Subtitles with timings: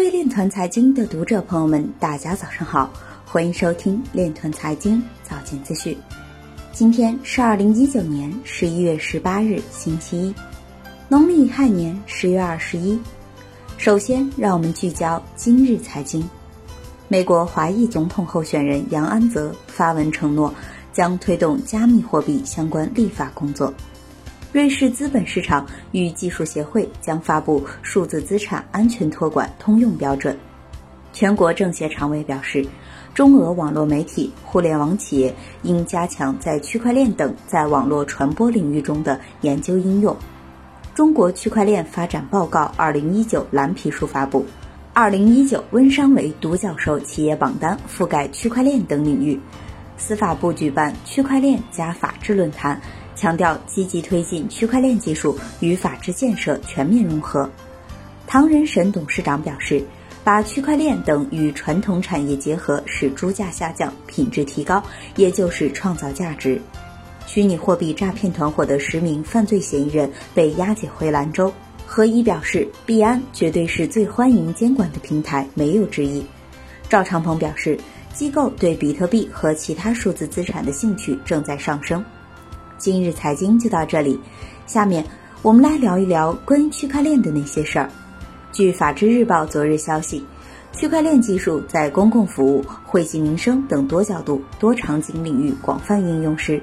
[0.00, 2.90] 位链团财经的读者朋友们，大家早上好，
[3.26, 5.94] 欢迎收听链团财经早间资讯。
[6.72, 10.34] 今天是二零一九年十一月十八日，星期一，
[11.06, 12.98] 农历亥年十月二十一。
[13.76, 16.26] 首先，让我们聚焦今日财经。
[17.06, 20.52] 美国华裔总统候选人杨安泽发文承诺，
[20.94, 23.70] 将推动加密货币相关立法工作。
[24.52, 30.36] 瑞士资本市场与技术协会将发布数字资产安全托管通用标准。
[31.12, 32.66] 全国政协常委表示，
[33.14, 35.32] 中俄网络媒体、互联网企业
[35.62, 40.16] 应加强在区块链等在网络传播领域中的研究应用。
[40.96, 44.44] 中国区块链发展报告二零一九蓝皮书发布，
[44.92, 49.38] 二零一九温商为独角兽企业榜单覆盖区块链等领域。
[49.96, 52.80] 司法部举办区块链加法治论坛。
[53.20, 57.46] 强调积极推进区块链技术与法治建设全面融合。
[58.26, 59.84] 唐人神董事长表示，
[60.24, 64.82] 把区块链等与传统产业结合，使猪价下降、品质提高，
[65.16, 66.58] 也就是创造价值。
[67.26, 71.52] 虚拟货币诈骗团伙的十名犯罪嫌疑人被押解回兰州。
[71.84, 76.24] 何一表示，币安绝对是最欢迎监管的平台，没有之一。
[76.88, 77.78] 赵长鹏表示，
[78.14, 82.02] 机构对比特币和其他数字资产的兴趣正在上升。
[82.80, 84.18] 今日财经就到这里，
[84.66, 85.04] 下面
[85.42, 87.90] 我们来聊一聊关于区块链的那些事儿。
[88.52, 90.24] 据法制日报昨日消息，
[90.72, 96.58] 区块链技术在公共服务、惠及民生等多角度、多场景领域广泛应用时，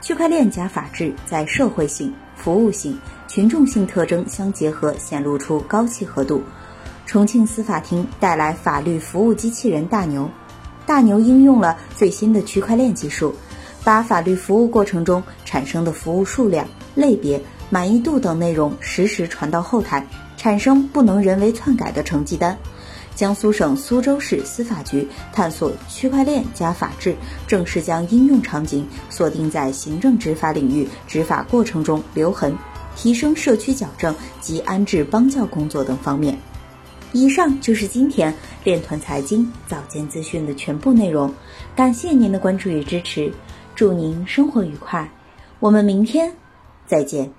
[0.00, 6.40] 区块链加法治在社会性、服务性、群众性特征相结合，显露出高契合度。
[7.06, 10.30] 重庆司法厅带来法律服务机器人大牛，
[10.86, 13.34] 大牛应用了最新的区块链技术。
[13.86, 20.04] 把法律服务过程中产生的服务数量、类别、满意度等内容实时传到后台，
[20.36, 22.58] 产生不能人为篡改的成绩单。
[23.14, 27.14] 江苏省苏州市司法局探索区块链加法治，
[27.46, 32.58] 正式将应用场景锁定在行政执法领域执法过程中留痕、
[32.96, 36.36] 提升社区矫正及安置帮教工作等方面。
[37.12, 41.32] 以上就是今天链团财经早间资讯的全部内容，
[41.76, 43.32] 感谢您的关注与支持。
[43.76, 45.10] 祝您生活愉快，
[45.60, 46.32] 我们明天
[46.86, 47.30] 再见。